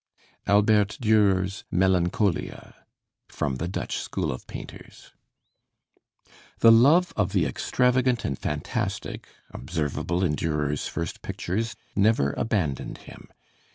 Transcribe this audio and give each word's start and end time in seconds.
ALBERT 0.47 0.97
DÜRER'S 0.99 1.63
'MELANCHOLIA' 1.69 2.73
From 3.27 3.57
'The 3.57 3.67
Dutch 3.67 3.99
School 3.99 4.31
of 4.31 4.47
Painters' 4.47 5.11
The 6.61 6.71
love 6.71 7.13
of 7.15 7.33
the 7.33 7.45
extravagant 7.45 8.25
and 8.25 8.35
fantastic 8.39 9.27
observable 9.51 10.23
in 10.23 10.35
Dürer's 10.35 10.87
first 10.87 11.21
pictures 11.21 11.75
never 11.95 12.33
abandoned 12.33 12.97
him. 13.05 13.27